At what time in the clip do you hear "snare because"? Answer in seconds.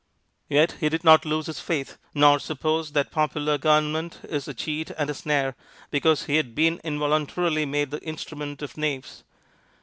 5.13-6.23